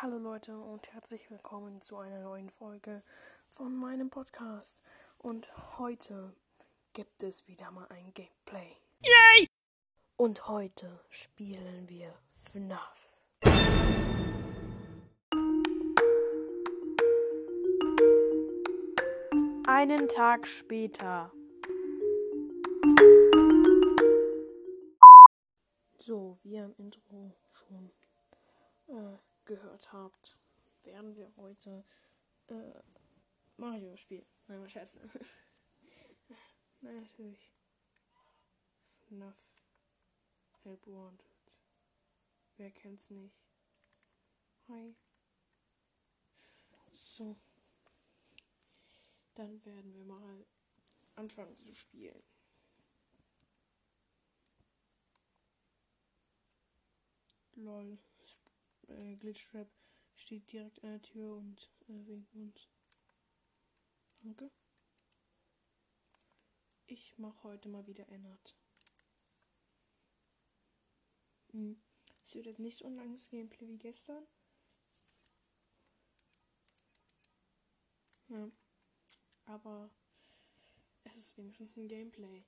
[0.00, 3.02] Hallo Leute und herzlich willkommen zu einer neuen Folge
[3.48, 4.80] von meinem Podcast.
[5.18, 6.36] Und heute
[6.92, 8.76] gibt es wieder mal ein Gameplay.
[9.00, 9.48] Yay!
[10.16, 13.16] Und heute spielen wir FNAF.
[19.66, 21.32] Einen Tag später.
[25.96, 27.90] So, wie im Intro schon
[28.86, 29.18] äh,
[29.48, 30.38] gehört habt,
[30.82, 31.84] werden wir heute
[32.48, 32.82] äh,
[33.56, 34.26] Mario spielen.
[34.46, 35.10] Nein, mal schätzen.
[36.80, 37.52] Nein, natürlich.
[39.08, 39.34] FNAF
[40.62, 41.26] Help Wanted.
[42.58, 43.34] Wer kennt's nicht?
[44.68, 44.94] Hi.
[46.92, 47.36] So.
[49.34, 50.46] Dann werden wir mal
[51.16, 52.22] anfangen zu spielen.
[57.54, 57.98] Lol.
[58.88, 59.70] Äh, Glitchtrap
[60.16, 62.68] steht direkt an der Tür und äh, winkt uns.
[64.20, 64.50] Danke.
[66.86, 68.56] Ich mache heute mal wieder Ennard.
[71.52, 71.80] Hm.
[72.22, 74.26] Es wird jetzt nicht so ein langes Gameplay wie gestern.
[78.28, 78.50] Ja.
[79.46, 79.90] Aber
[81.04, 82.44] es ist wenigstens ein Gameplay.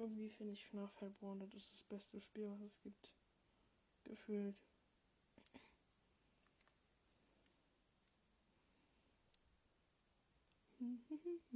[0.00, 3.12] Irgendwie finde ich FNAF Hellborn, das ist das beste Spiel, was es gibt.
[4.04, 4.56] Gefühlt.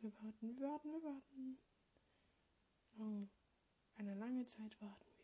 [0.00, 1.58] Wir warten, wir warten, wir warten.
[2.96, 3.26] Oh,
[3.96, 5.20] eine lange Zeit warten wir.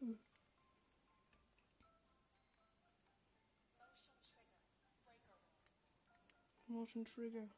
[0.00, 0.14] Hm.
[6.84, 7.48] Motion Trigger.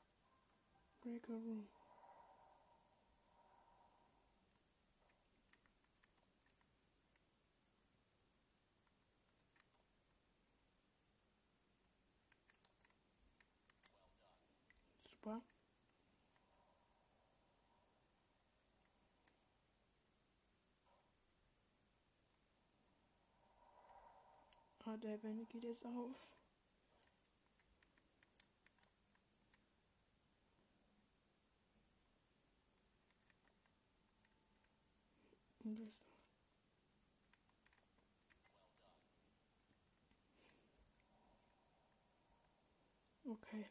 [1.02, 1.66] Breaker Room.
[15.02, 15.42] Super.
[24.84, 26.28] Ah, der Event geht jetzt auf.
[35.78, 36.06] Und das
[43.26, 43.66] Okay.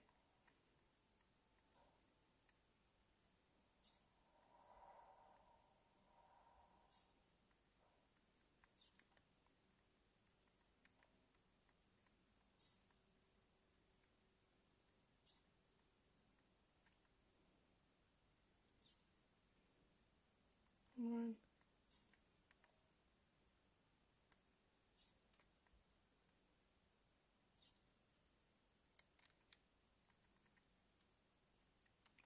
[20.97, 21.35] Nein.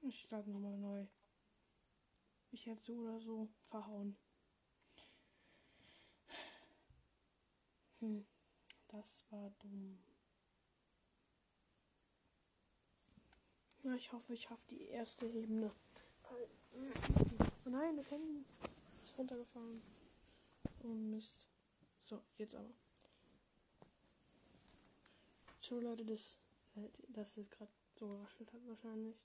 [0.09, 1.05] Ich starte nochmal neu.
[2.49, 4.17] Ich hätte so oder so verhauen.
[7.99, 8.25] Hm,
[8.87, 9.99] das war dumm.
[13.83, 15.71] Na, ich hoffe, ich schaffe die erste Ebene.
[17.65, 18.43] Oh nein, das Handy
[19.03, 19.79] ist runtergefahren.
[20.81, 21.47] Oh Mist.
[22.01, 22.73] So, jetzt aber.
[25.59, 26.39] So Leute, das,
[26.77, 29.23] äh, das ist gerade so geraschelt hat wahrscheinlich.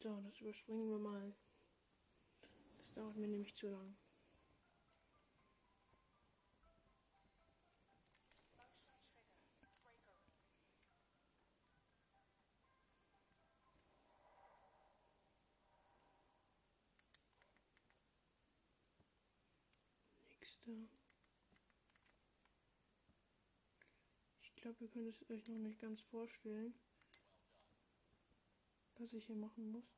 [0.00, 1.34] So, das überspringen wir mal.
[2.76, 3.96] Das dauert mir nämlich zu lang.
[24.42, 26.74] Ich glaube, ihr könnt es euch noch nicht ganz vorstellen,
[28.98, 29.92] was ich hier machen muss.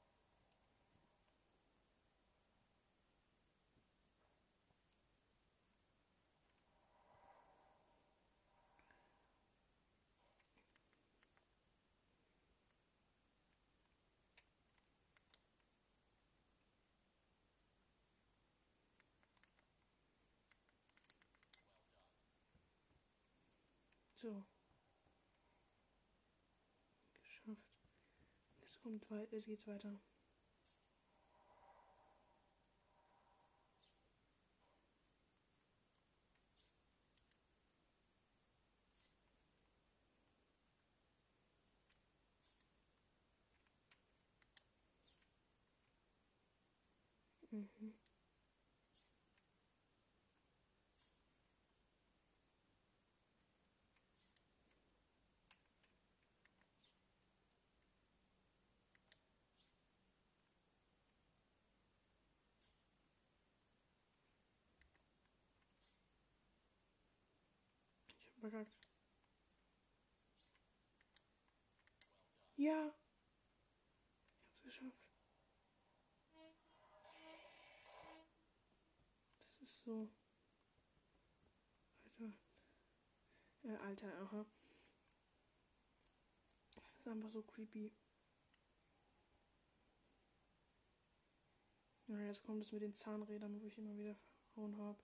[24.21, 24.45] So.
[28.81, 30.01] es kommt weiter, es geht weiter.
[47.53, 48.10] Mhm.
[68.41, 68.89] Verkackt.
[72.57, 72.95] Ja.
[74.43, 75.07] Ich hab's geschafft.
[79.61, 80.11] Das ist so.
[82.05, 82.33] Alter.
[83.63, 84.47] Äh, Alter, aha.
[86.75, 87.93] Das ist einfach so creepy.
[92.09, 94.17] Ja, jetzt kommt es mit den Zahnrädern, wo ich immer wieder
[94.53, 94.99] verhauen habe.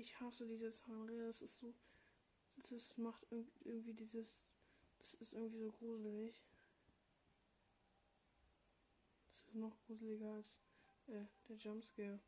[0.00, 1.26] Ich hasse diese Zahnräder.
[1.26, 1.72] Das ist so.
[2.70, 4.44] Das macht irgendwie dieses.
[4.98, 6.42] Das ist irgendwie so gruselig.
[9.30, 10.58] Das ist noch gruseliger als
[11.06, 12.18] äh, der Jumpscare.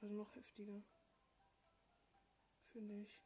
[0.00, 0.82] Also noch heftiger.
[2.72, 3.20] Finde ich.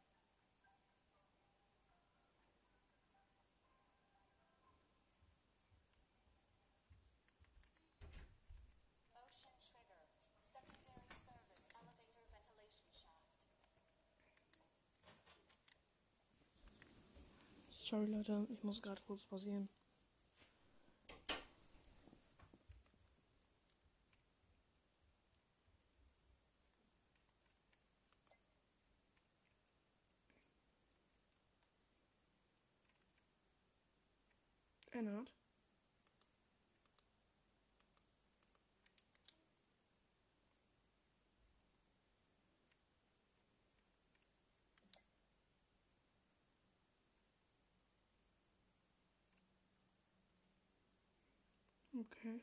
[17.89, 19.67] Sorry Leute, ich muss gerade kurz pausieren.
[51.99, 52.41] Okay.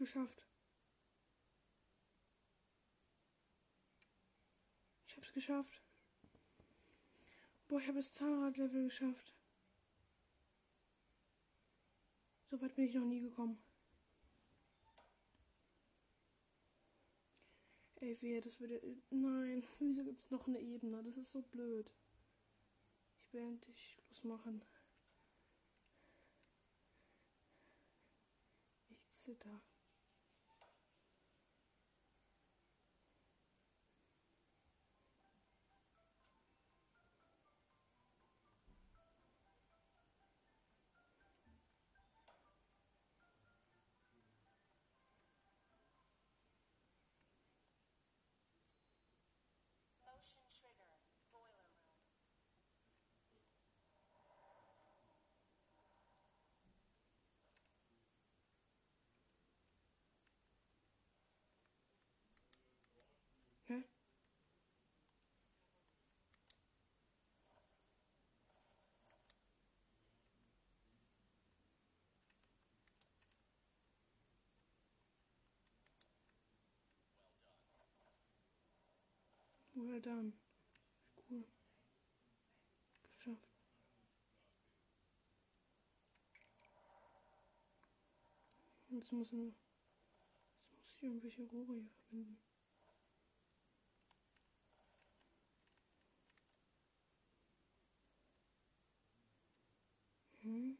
[0.00, 0.46] Geschafft.
[5.06, 5.82] Ich hab's geschafft.
[7.68, 9.34] Boah, ich habe das Zahnradlevel geschafft.
[12.50, 13.62] So weit bin ich noch nie gekommen.
[17.96, 18.80] Ey, wehe, das würde.
[19.10, 21.02] Nein, wieso gibt es noch eine Ebene?
[21.02, 21.90] Das ist so blöd.
[23.26, 24.64] Ich will endlich Schluss machen.
[28.88, 29.60] Ich zitter.
[50.38, 50.69] relationship
[79.90, 80.32] Well done.
[81.28, 81.42] Cool.
[83.18, 83.48] Geschafft.
[88.88, 89.52] Jetzt müssen wir.
[90.70, 92.38] Jetzt muss ich irgendwelche Rohre hier verbinden.
[100.42, 100.79] Hm.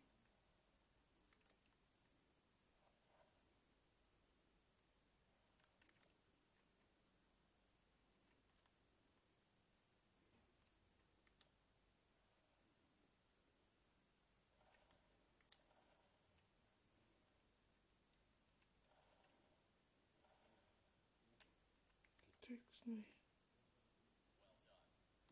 [22.50, 23.08] Check's nicht.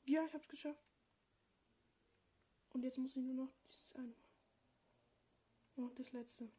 [0.06, 0.84] Ja, ich hab's geschafft.
[2.70, 4.14] Und jetzt muss ich nur noch dieses eine.
[5.76, 6.50] Und das letzte.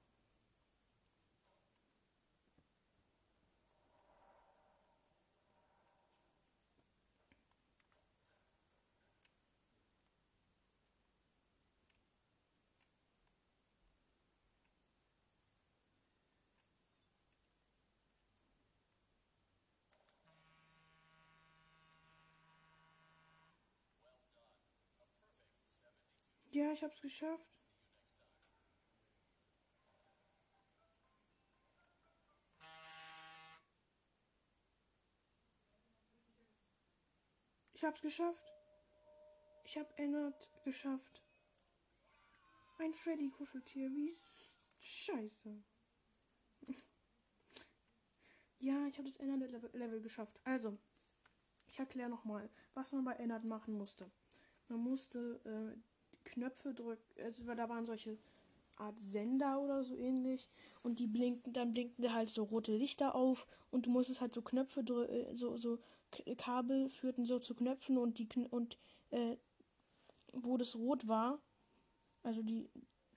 [26.59, 27.71] Ja, ich hab's geschafft.
[37.71, 38.43] Ich hab's geschafft.
[39.63, 41.23] Ich hab Ennard geschafft.
[42.77, 43.89] Ein Freddy-Kuscheltier.
[43.95, 44.13] Wie
[44.81, 45.63] scheiße.
[48.59, 50.41] ja, ich habe das Ennard-Level geschafft.
[50.43, 50.77] Also,
[51.67, 54.11] ich erkläre nochmal, was man bei Ennard machen musste.
[54.67, 55.88] Man musste äh,
[56.25, 57.03] Knöpfe drücken.
[57.23, 58.17] Also, da waren solche
[58.77, 60.49] Art Sender oder so ähnlich.
[60.83, 63.47] Und die blinken, dann blinken halt so rote Lichter auf.
[63.71, 65.79] Und du musstest halt so Knöpfe drücken, äh, so, so
[66.37, 68.79] Kabel führten so zu Knöpfen und die und
[69.11, 69.37] äh,
[70.33, 71.39] wo das rot war,
[72.23, 72.67] also die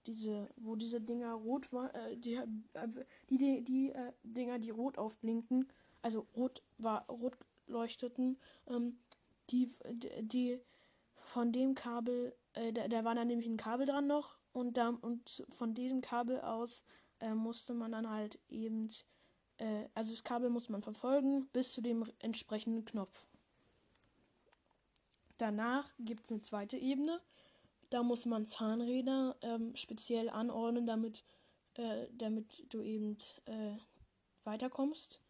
[0.06, 2.88] diese, wo diese Dinger rot war, äh, die, äh,
[3.30, 5.68] die, die, die äh, Dinger, die rot aufblinken,
[6.02, 8.98] also rot war, rot leuchteten, ähm,
[9.50, 9.70] die,
[10.22, 10.58] die
[11.14, 14.90] von dem Kabel, äh, da, da war dann nämlich ein Kabel dran noch und da,
[15.00, 16.84] und von diesem Kabel aus
[17.20, 18.88] äh, musste man dann halt eben
[19.62, 23.26] äh, also das Kabel muss man verfolgen bis zu dem entsprechenden Knopf.
[25.38, 27.20] Danach gibt es eine zweite Ebene.
[27.90, 31.24] Da muss man Zahnräder ähm, speziell anordnen, damit,
[31.74, 33.76] äh, damit du eben äh,
[34.44, 35.20] weiterkommst.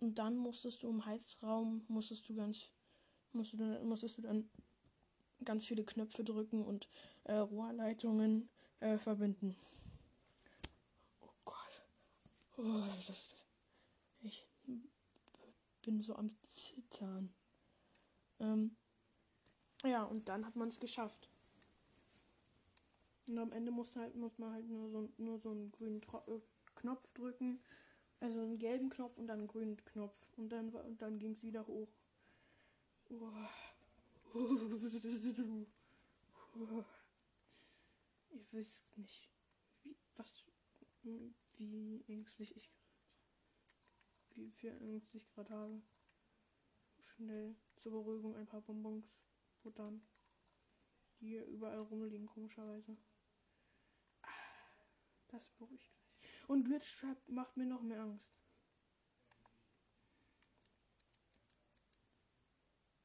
[0.00, 2.70] Und dann musstest du im Heizraum, musstest du ganz,
[3.32, 4.48] musstest du, musstest du dann
[5.44, 6.88] ganz viele Knöpfe drücken und
[7.24, 8.48] äh, Rohrleitungen
[8.80, 9.56] äh, verbinden.
[11.20, 11.82] Oh Gott.
[12.56, 12.82] Oh,
[14.22, 14.46] ich
[15.82, 17.32] bin so am Zittern.
[18.38, 18.76] Ähm,
[19.84, 21.28] ja, und dann hat man es geschafft.
[23.26, 26.18] Und am Ende muss, halt, muss man halt nur so, nur so einen grünen Tro
[26.26, 26.40] äh,
[26.74, 27.60] Knopf drücken.
[28.18, 30.26] Also einen gelben Knopf und dann einen grünen Knopf.
[30.36, 31.88] Und dann, und dann ging es wieder hoch.
[33.08, 33.32] Oh.
[38.32, 39.28] Ich weiß nicht,
[39.82, 40.44] wie, was,
[41.02, 42.70] wie ängstlich ich
[44.40, 45.82] wie viel Angst ich gerade habe.
[47.00, 49.24] Schnell zur Beruhigung ein paar Bonbons
[49.62, 50.02] futtern.
[51.20, 52.96] Die hier überall rumliegen, komischerweise.
[55.28, 56.48] Das beruhigt gleich.
[56.48, 58.39] Und Glitch Trap macht mir noch mehr Angst.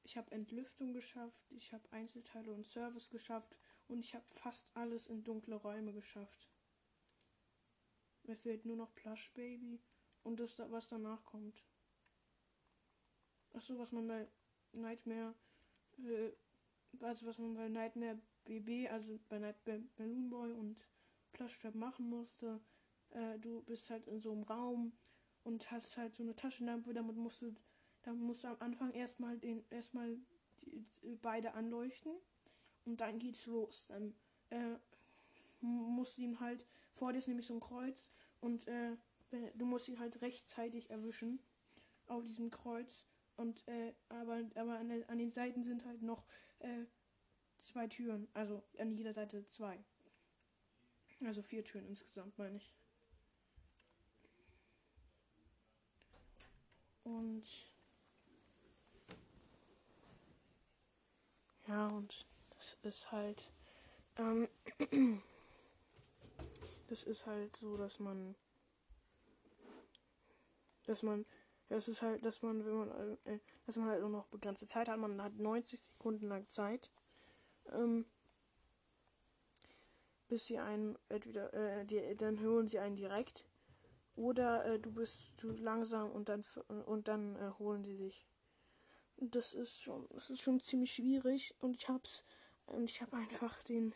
[0.05, 3.57] Ich habe Entlüftung geschafft, ich habe Einzelteile und Service geschafft
[3.88, 6.51] und ich habe fast alles in dunkle Räume geschafft.
[8.21, 9.81] Mir fehlt nur noch Plush Baby
[10.21, 11.65] und das, was danach kommt.
[13.53, 14.27] Achso, was man bei
[14.74, 15.33] Nightmare,
[15.97, 16.31] äh,
[17.01, 20.88] also was man bei Nightmare BB, also bei Nightmare Balloon Boy und
[21.31, 22.62] Plush Trap machen musste.
[23.09, 24.93] Äh, du bist halt in so einem Raum
[25.43, 27.55] und hast halt so eine Taschenlampe, damit musst du,
[28.05, 30.17] damit musst du am Anfang erstmal den, erstmal
[30.62, 32.13] die, die, beide anleuchten
[32.85, 33.88] und dann geht's los.
[33.88, 34.13] Dann
[34.51, 34.75] äh,
[35.59, 38.95] musst du ihm halt, vor dir ist nämlich so ein Kreuz und äh,
[39.55, 41.39] du musst ihn halt rechtzeitig erwischen
[42.07, 43.07] auf diesem Kreuz.
[43.38, 46.24] Und äh, aber, aber an, an, den Seiten sind halt noch
[46.59, 46.85] äh,
[47.57, 48.27] zwei Türen.
[48.33, 49.83] Also an jeder Seite zwei.
[51.21, 52.71] Also vier Türen insgesamt, meine ich.
[57.03, 57.45] Und
[61.67, 63.51] ja, und das ist halt.
[64.17, 64.48] Ähm,
[66.88, 68.36] das ist halt so, dass man
[70.86, 71.25] dass man,
[71.69, 74.88] das ist halt, dass man, wenn man, äh, dass man halt nur noch begrenzte Zeit
[74.88, 76.91] hat, man hat 90 Sekunden lang Zeit,
[77.72, 78.05] ähm,
[80.27, 83.45] bis sie einen entweder, äh, die, dann holen sie einen direkt,
[84.15, 86.43] oder äh, du bist zu langsam und dann
[86.86, 88.25] und dann äh, holen sie dich.
[89.17, 92.25] Das ist schon, das ist schon ziemlich schwierig und ich hab's,
[92.65, 93.93] und ich habe einfach den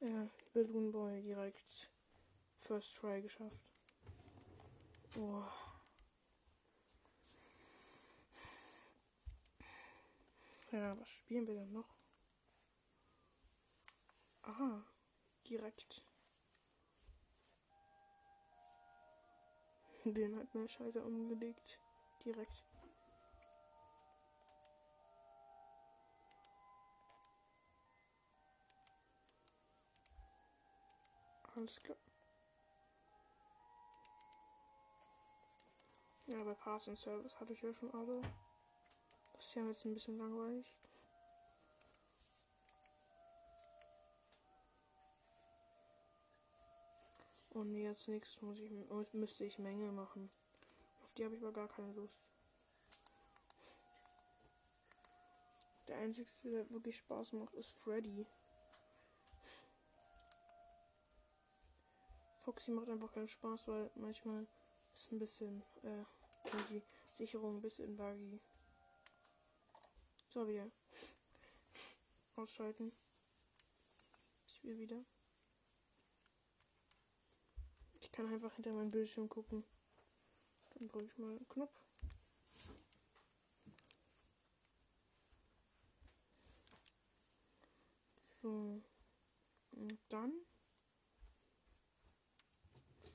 [0.00, 1.90] äh, Balloon Boy direkt
[2.56, 3.62] First Try geschafft.
[5.18, 5.44] Oh.
[10.70, 11.88] Ja, was spielen wir denn noch?
[14.42, 14.84] Aha,
[15.48, 16.02] direkt.
[20.04, 21.80] Den hat mir Schalter umgelegt.
[22.24, 22.64] Direkt.
[31.58, 31.98] Alles klar.
[36.26, 38.22] Ja, bei Parts and Service hatte ich ja schon alle.
[39.32, 40.72] Das ist ja jetzt ein bisschen langweilig.
[47.50, 48.70] Und jetzt nächstes muss ich,
[49.12, 50.30] müsste ich Menge machen.
[51.02, 52.30] Auf die habe ich aber gar keine Lust.
[55.88, 58.26] Der einzige, der wirklich Spaß macht, ist Freddy.
[62.48, 64.46] Foxy macht einfach keinen Spaß, weil manchmal
[64.94, 66.04] ist ein bisschen äh,
[66.70, 68.40] die Sicherung ein bisschen buggy.
[70.30, 70.70] So, wieder.
[72.36, 72.90] Ausschalten.
[74.46, 75.04] Spiel wieder.
[78.00, 79.62] Ich kann einfach hinter meinem Bildschirm gucken.
[80.70, 81.78] Dann drücke ich mal einen Knopf.
[88.40, 88.80] So.
[89.72, 90.32] Und dann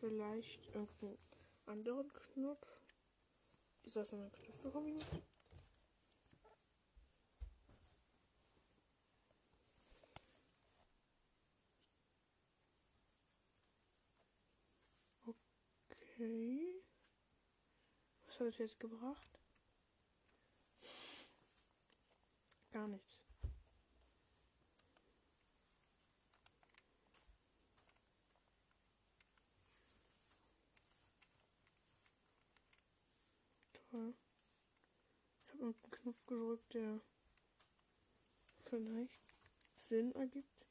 [0.04, 1.18] vielleicht irgendeinen
[1.66, 2.68] anderen Knopf.
[3.84, 5.06] Ist das eine Knöpfe kombiniert?
[15.26, 16.84] Okay.
[18.26, 19.40] Was hat es jetzt gebracht?
[22.74, 23.24] Gar nichts.
[33.94, 34.16] Toll.
[35.46, 37.00] Ich habe irgendeinen Knopf gedrückt, der
[38.66, 39.22] vielleicht
[39.78, 40.68] Sinn ergibt.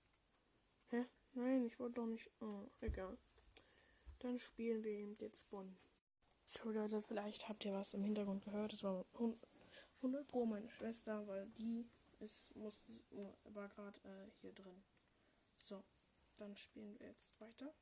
[0.91, 1.07] Hä?
[1.33, 2.31] Nein, ich wollte doch nicht.
[2.41, 3.17] Oh, egal.
[4.19, 5.75] Dann spielen wir eben jetzt Bonn.
[6.45, 8.75] So Leute, vielleicht habt ihr was im Hintergrund gehört.
[8.75, 11.89] Das war 100 Pro meine Schwester, weil die
[12.21, 12.85] ist, muss,
[13.45, 14.85] war gerade äh, hier drin.
[15.57, 15.83] So,
[16.37, 17.73] dann spielen wir jetzt weiter.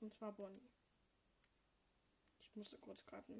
[0.00, 0.70] Und zwar Bonnie.
[2.40, 3.30] Ich musste kurz gerade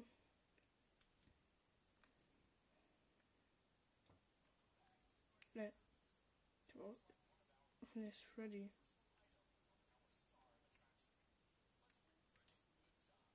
[6.79, 7.03] Auch.
[7.83, 8.69] Ach ne, ist Freddy.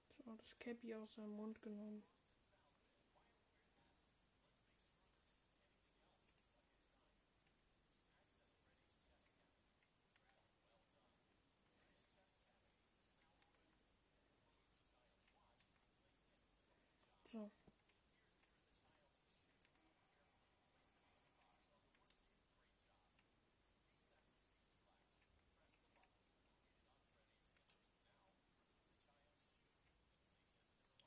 [0.08, 2.04] So, das Cappy aus seinem Mund genommen.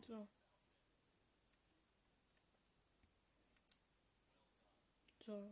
[0.08, 0.28] So.
[5.26, 5.50] So.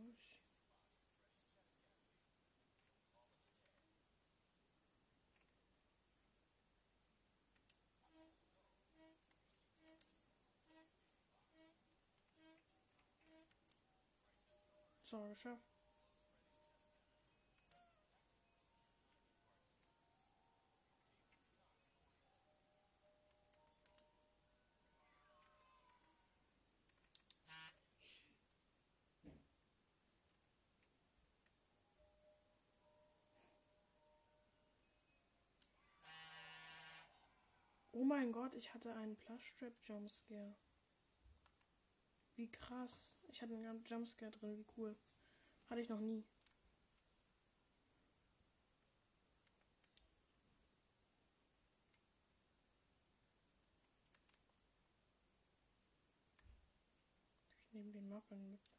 [15.02, 15.73] So, geschafft.
[37.96, 40.56] Oh mein Gott, ich hatte einen Plushtrap Jumpscare.
[42.34, 43.14] Wie krass.
[43.28, 44.96] Ich hatte einen Jumpscare drin, wie cool.
[45.70, 46.24] Hatte ich noch nie.
[57.68, 58.72] Ich nehme den Muffin mit.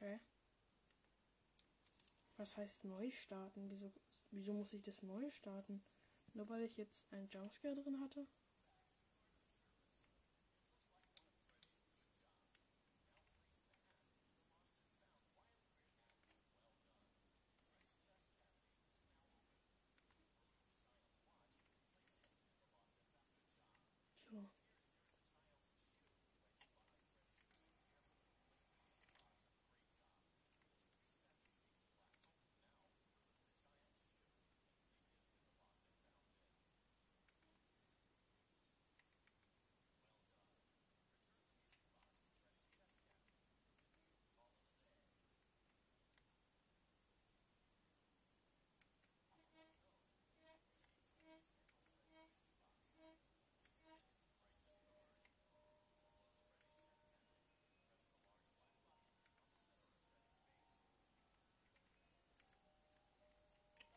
[0.00, 0.20] Hä?
[2.36, 3.70] Was heißt neu starten?
[3.70, 3.90] Wieso
[4.36, 5.80] Wieso muss ich das neu starten?
[6.32, 8.26] Nur weil ich jetzt einen Jumpscare drin hatte?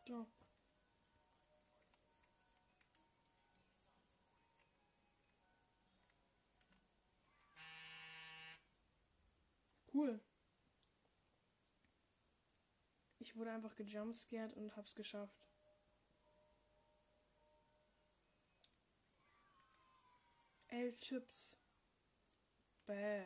[0.08, 0.26] So.
[9.94, 10.22] Cool.
[13.20, 15.50] Ich wurde einfach gejumpscared und hab's geschafft.
[20.70, 21.58] Elf Chips.
[22.86, 23.26] Bäh.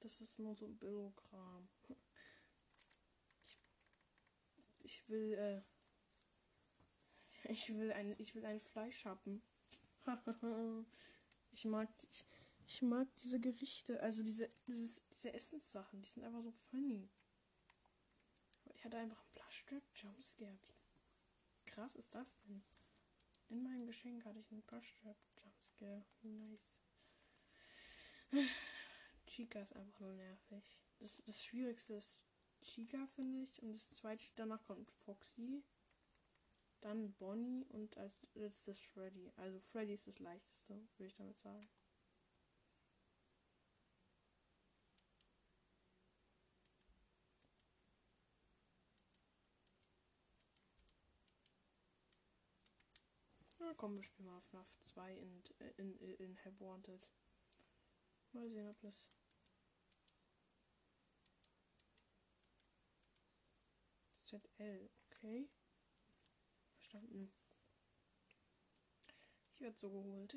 [0.00, 1.68] Das ist nur so ein Billokram.
[4.88, 5.62] ich will, äh,
[7.52, 9.42] ich will ein, ich will ein Fleisch haben.
[11.52, 12.24] ich mag, ich,
[12.66, 17.10] ich mag diese Gerichte, also diese, dieses, diese Essenssachen, die sind einfach so funny.
[18.72, 20.58] Ich hatte einfach einen Plushtrap Jumpscare.
[21.64, 22.62] Wie krass ist das denn?
[23.50, 26.06] In meinem Geschenk hatte ich einen Plushtrap Jumpscare.
[26.22, 26.78] Nice.
[29.26, 30.64] Chica ist einfach nur nervig.
[30.98, 32.18] Das, das Schwierigste ist
[32.60, 33.62] Chica, finde ich.
[33.62, 35.62] Und das zweite danach kommt Foxy.
[36.80, 39.32] Dann Bonnie und als letztes Freddy.
[39.36, 41.68] Also Freddy ist das leichteste, würde ich damit sagen.
[53.60, 55.42] Na komm, wir spielen mal FNAF 2 in,
[55.76, 57.10] in, in, in Have Wanted.
[58.32, 59.10] Mal sehen, ob das.
[64.28, 65.48] ZL, okay.
[66.74, 67.32] Verstanden.
[69.54, 70.36] Ich werde so geholt.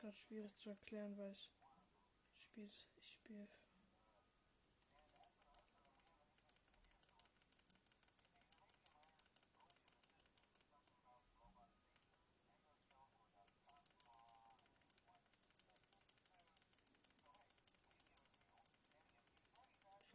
[0.00, 1.50] gerade schwierig zu erklären, weil ich
[2.38, 3.48] spiele, ich spiele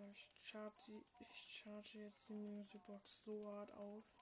[0.07, 1.01] Ich charge,
[1.33, 4.14] ich charge jetzt die Musicbox so hart auf.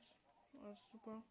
[0.00, 1.22] Okay, alles super.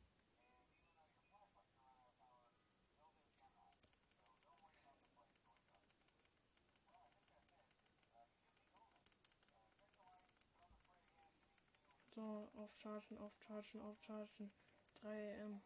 [12.12, 14.52] So, aufchargen, aufchargen, aufchargen.
[14.96, 15.62] 3 M.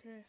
[0.00, 0.24] Okay.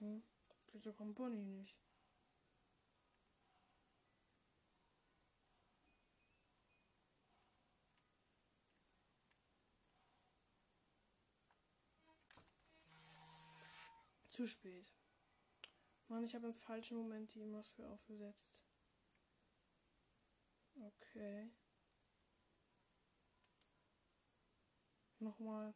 [0.00, 0.22] Hm.
[0.72, 1.76] Wieso kommt Bonnie nicht?
[14.38, 14.94] Zu spät.
[16.06, 18.64] Mann, ich habe im falschen Moment die Maske aufgesetzt.
[20.76, 21.50] Okay.
[25.18, 25.74] Nochmal.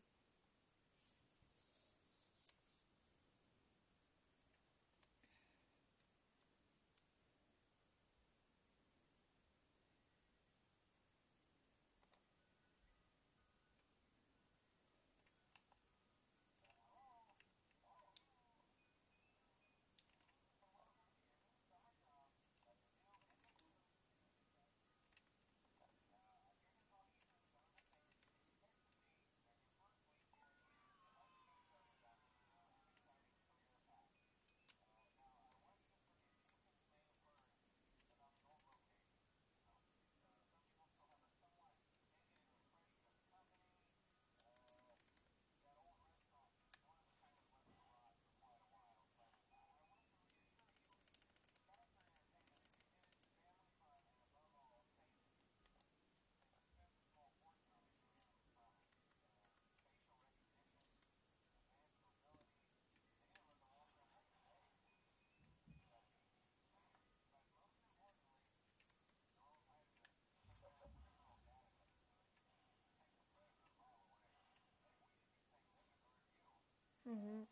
[77.12, 77.46] Mhm.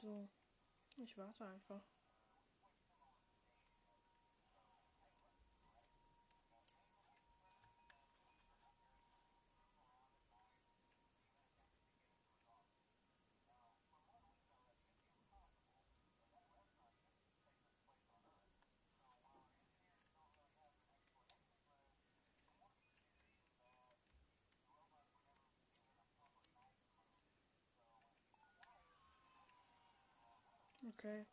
[0.00, 0.28] So,
[0.98, 1.82] ich warte einfach.
[30.88, 31.26] Okay.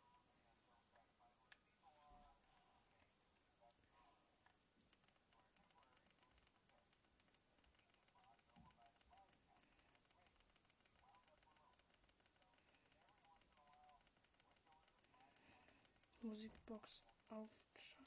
[16.20, 18.06] Musikbox auf Chat.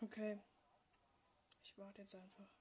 [0.00, 0.40] Okay.
[1.62, 2.59] Ich warte jetzt einfach.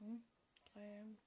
[0.00, 0.22] Mhm.
[0.64, 1.18] 3M.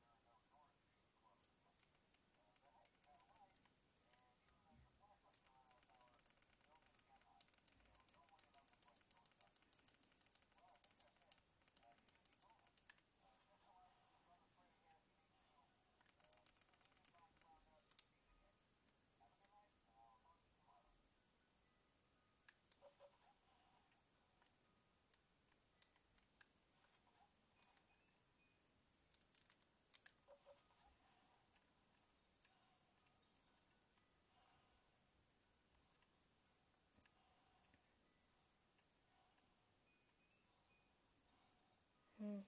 [42.19, 42.41] Hm.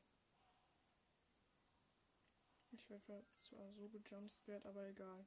[2.96, 5.26] Ich werde zwar so gejumpscared, aber egal.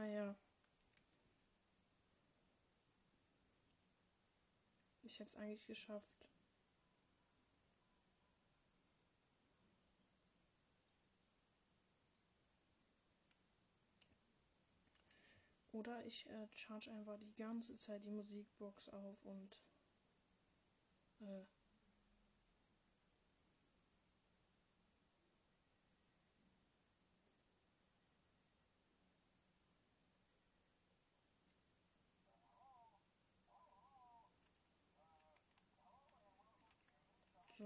[0.00, 0.34] Ah ja.
[5.02, 6.30] Ich hätte es eigentlich geschafft.
[15.72, 19.62] Oder ich äh, charge einfach die ganze Zeit die Musikbox auf und
[21.20, 21.44] äh,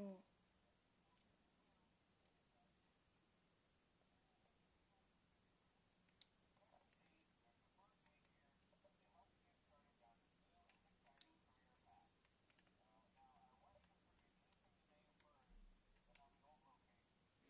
[0.04, 0.16] So.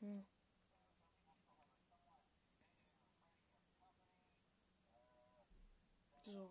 [0.01, 0.21] Hm.
[6.25, 6.51] So.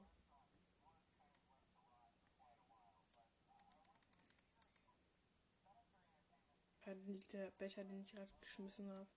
[6.94, 9.08] Liegt der Becher, den ich gerade geschmissen habe.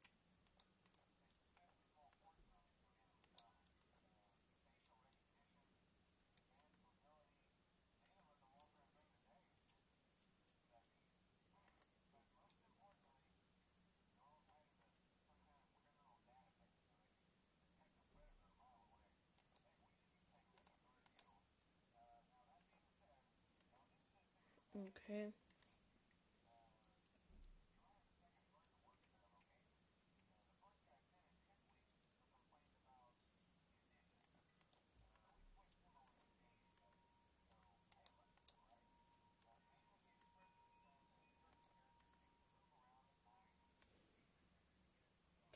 [24.77, 25.33] Okay.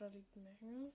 [0.01, 0.91] Da liegt eine Menge.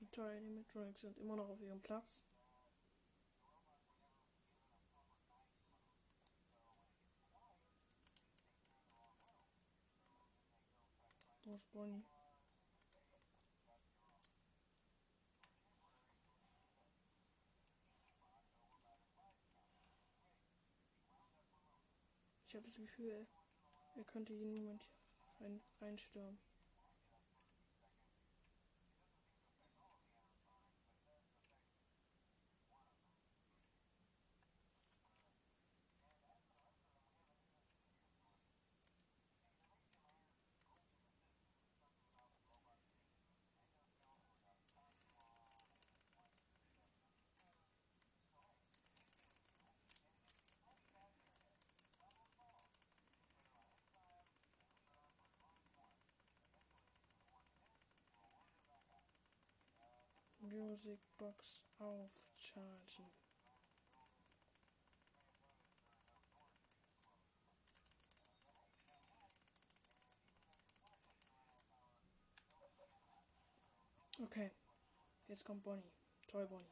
[0.00, 2.22] Die tollen Animatronics sind immer noch auf ihrem Platz.
[11.44, 12.02] Wo ist Bonnie?
[22.56, 23.26] Ich habe das Gefühl,
[23.96, 24.88] er könnte jeden Moment
[25.40, 26.38] rein, reinstürmen.
[60.56, 63.12] Music Box aufchargen.
[74.18, 74.50] Okay,
[75.28, 75.92] jetzt kommt Bonnie.
[76.26, 76.64] Toll, Bonnie.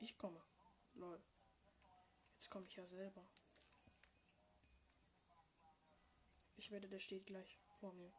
[0.00, 0.42] Ich komme.
[0.94, 1.22] Lol.
[2.34, 3.24] Jetzt komme ich ja selber.
[6.56, 8.12] Ich wette, der steht gleich vor mir.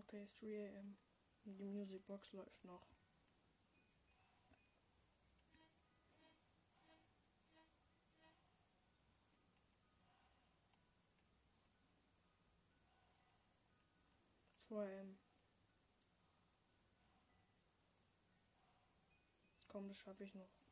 [0.00, 0.96] Okay, 3 am.
[1.44, 2.86] Die Music Box läuft noch.
[14.68, 15.18] Vor am.
[19.68, 20.69] Komm, das schaffe ich noch.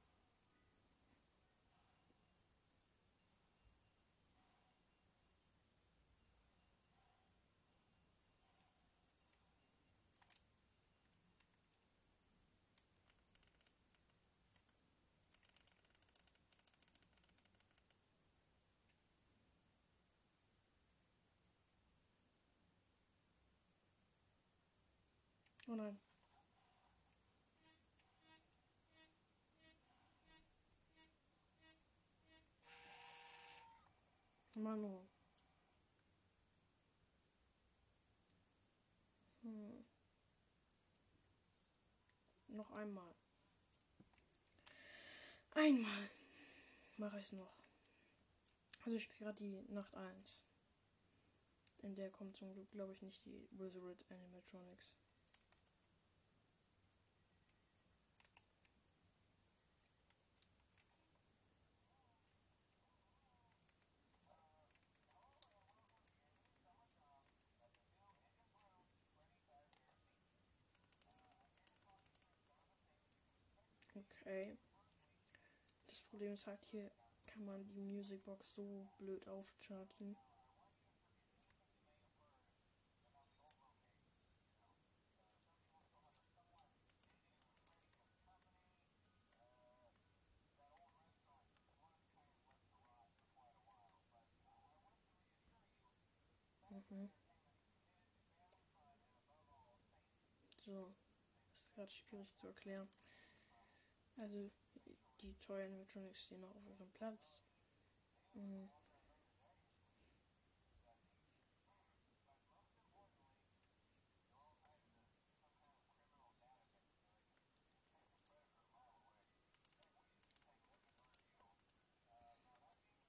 [25.69, 26.01] Oh nein.
[34.55, 35.07] Manu.
[39.43, 39.85] Hm.
[42.49, 43.15] Noch einmal.
[45.51, 46.11] Einmal
[46.97, 47.55] mache ich es noch.
[48.85, 50.47] Also ich spiele gerade die Nacht 1.
[51.79, 54.97] In der kommt zum Glück, glaube ich, nicht die Wizard Animatronics.
[74.39, 74.57] Okay.
[75.89, 76.93] Das Problem ist halt, hier
[77.27, 80.17] kann man die Musicbox so blöd aufcharten.
[96.71, 97.11] Mhm.
[100.65, 100.95] So,
[101.51, 102.89] das ist gerade schwierig zu erklären.
[104.21, 104.51] Also,
[105.21, 107.39] die Toy Animatronics stehen noch auf ihrem Platz.
[108.35, 108.71] Mhm.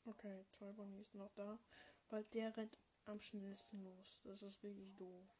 [0.06, 1.58] Okay, Toy Bonnie ist noch da,
[2.10, 4.20] weil der rennt am schnellsten los.
[4.24, 5.39] Das ist wirklich doof.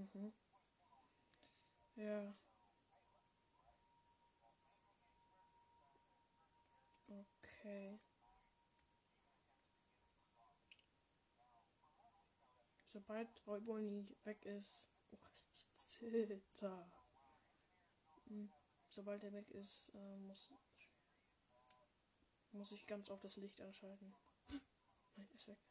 [0.00, 0.32] Mhm.
[1.96, 2.34] Ja.
[7.08, 8.00] Okay.
[12.92, 14.88] Sobald Royboni weg ist.
[15.10, 15.18] Oh,
[15.54, 16.90] ich zitter.
[18.26, 18.50] Hm.
[18.88, 20.50] Sobald er weg ist, äh, muss,
[22.52, 24.14] muss ich ganz auf das Licht anschalten.
[25.16, 25.69] Nein, ist weg.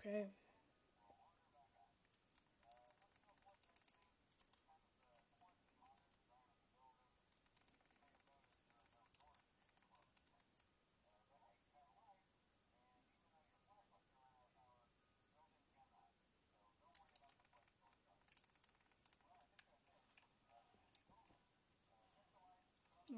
[0.00, 0.30] Okay.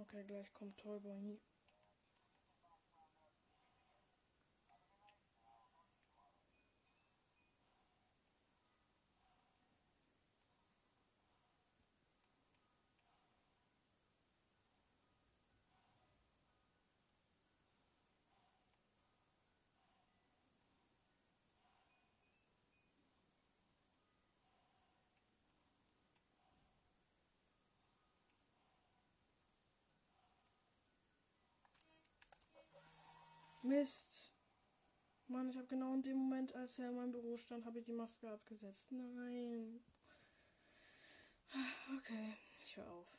[0.01, 0.99] Okay, gleich kommt Toy
[33.73, 34.35] Mist.
[35.29, 37.87] Mann, ich habe genau in dem Moment, als er in meinem Büro stand, habe ich
[37.87, 38.93] die Maske abgesetzt.
[38.93, 39.83] Nein.
[41.97, 43.19] Okay, ich höre auf.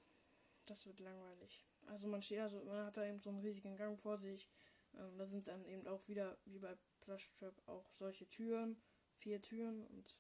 [0.68, 1.66] Das wird langweilig.
[1.88, 4.48] Also man steht, also man hat da eben so einen riesigen Gang vor sich.
[4.94, 8.80] Ähm, da sind dann eben auch wieder, wie bei Plush Trap, auch solche Türen.
[9.16, 10.20] Vier Türen und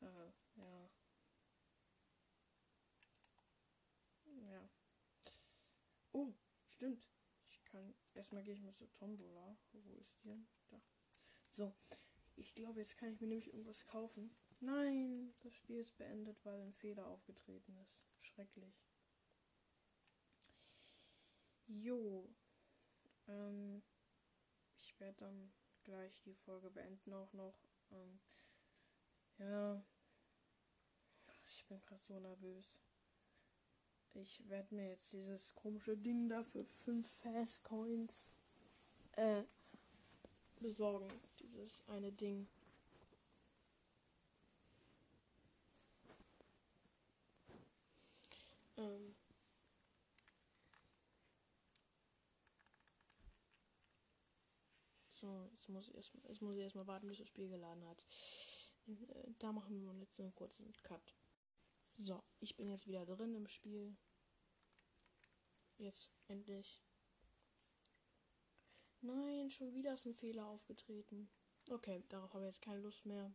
[0.00, 0.90] äh, ja.
[4.52, 4.70] Ja.
[6.12, 6.32] Oh,
[6.70, 7.06] stimmt.
[8.16, 9.56] Erstmal gehe ich mal zur Tombola.
[9.72, 10.46] Wo ist die denn?
[10.70, 10.80] Da.
[11.50, 11.74] So.
[12.36, 14.34] Ich glaube, jetzt kann ich mir nämlich irgendwas kaufen.
[14.60, 18.02] Nein, das Spiel ist beendet, weil ein Fehler aufgetreten ist.
[18.20, 18.74] Schrecklich.
[21.66, 22.28] Jo.
[23.28, 23.82] Ähm,
[24.80, 25.52] ich werde dann
[25.82, 27.58] gleich die Folge beenden auch noch.
[27.90, 28.20] Ähm,
[29.38, 29.84] ja.
[31.46, 32.80] Ich bin gerade so nervös.
[34.14, 38.36] Ich werde mir jetzt dieses komische Ding da für 5 Fast Coins
[39.12, 39.42] äh,
[40.60, 41.08] besorgen.
[41.40, 42.48] Dieses eine Ding.
[48.76, 49.14] Ähm.
[55.12, 58.06] So, jetzt muss ich erstmal, erstmal warten, bis das Spiel geladen hat.
[58.86, 61.14] Äh, da machen wir jetzt einen kurzen Cut.
[61.98, 63.96] So, ich bin jetzt wieder drin im Spiel.
[65.78, 66.82] Jetzt endlich.
[69.00, 71.30] Nein, schon wieder ist ein Fehler aufgetreten.
[71.70, 73.34] Okay, darauf habe ich jetzt keine Lust mehr.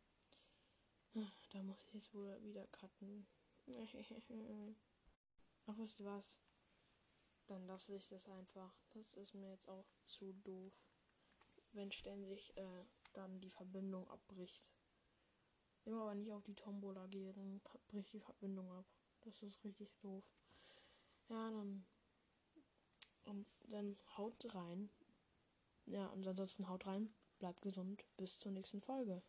[1.50, 3.28] Da muss ich jetzt wohl wieder cutten.
[5.66, 6.40] Ach, wisst ihr was?
[7.48, 8.74] Dann lasse ich das einfach.
[8.90, 10.74] Das ist mir jetzt auch zu doof.
[11.74, 14.66] wenn ständig äh, dann die Verbindung abbricht.
[15.86, 18.86] Immer wenn ich auf die Tombola gehe, dann bricht die Verbindung ab.
[19.22, 20.24] Das ist richtig doof.
[21.30, 21.86] Ja, dann.
[23.26, 24.90] Und dann haut rein.
[25.86, 27.14] Ja, und ansonsten haut rein.
[27.40, 28.06] Bleibt gesund.
[28.18, 29.22] Bis zur nächsten Folge.